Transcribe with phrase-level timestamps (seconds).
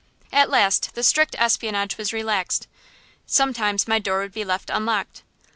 [0.33, 2.67] At last the strict espionage was relaxed.
[3.27, 5.21] Sometimes my door would be left unlocked.